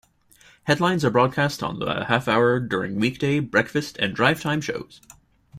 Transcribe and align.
Headlines 0.63 1.05
are 1.05 1.11
broadcast 1.11 1.61
on 1.61 1.77
the 1.77 2.05
half-hour 2.05 2.59
during 2.61 2.95
weekday 2.95 3.39
breakfast 3.39 3.97
and 3.99 4.17
drivetime 4.17 4.63
shows. 4.63 4.99